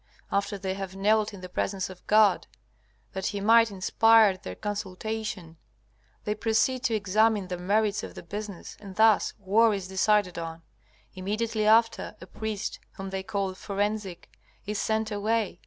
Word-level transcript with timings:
After 0.31 0.57
they 0.57 0.73
have 0.73 0.95
knelt 0.95 1.31
in 1.31 1.41
the 1.41 1.47
presence 1.47 1.87
of 1.87 2.07
God, 2.07 2.47
that 3.13 3.27
he 3.27 3.39
might 3.39 3.69
inspire 3.69 4.35
their 4.35 4.55
consultation, 4.55 5.57
they 6.23 6.33
proceed 6.33 6.81
to 6.85 6.95
examine 6.95 7.49
the 7.49 7.57
merits 7.59 8.01
of 8.01 8.15
the 8.15 8.23
business, 8.23 8.75
and 8.79 8.95
thus 8.95 9.35
war 9.37 9.75
is 9.75 9.87
decided 9.87 10.39
on. 10.39 10.63
Immediately 11.13 11.67
after, 11.67 12.15
a 12.19 12.25
priest, 12.25 12.79
whom 12.93 13.11
they 13.11 13.21
call 13.21 13.53
Forensic, 13.53 14.27
is 14.65 14.79
sent 14.79 15.11
away. 15.11 15.59